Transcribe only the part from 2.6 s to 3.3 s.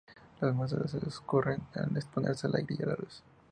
y a la luz.